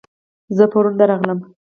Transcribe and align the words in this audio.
زه 0.57 0.63
پرون 0.71 0.93
درغلم 0.99 1.39